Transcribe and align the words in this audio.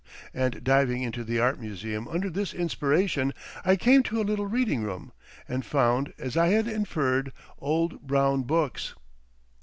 And 0.33 0.63
diving 0.63 1.03
into 1.03 1.23
the 1.23 1.37
Art 1.39 1.59
Museum 1.59 2.07
under 2.07 2.31
this 2.31 2.55
inspiration, 2.55 3.33
I 3.63 3.75
came 3.75 4.01
to 4.01 4.19
a 4.19 4.23
little 4.25 4.47
reading 4.47 4.81
room 4.81 5.11
and 5.47 5.63
found 5.63 6.11
as 6.17 6.35
I 6.35 6.47
had 6.47 6.67
inferred, 6.67 7.31
old 7.59 8.01
brown 8.01 8.41
books! 8.41 8.95